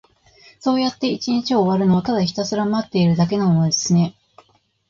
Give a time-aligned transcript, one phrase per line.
[0.59, 4.15] そうやって一日が終わるのを、ただひたすら待っているだけなのですね。